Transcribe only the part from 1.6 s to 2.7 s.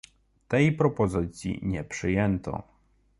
nie przyjęto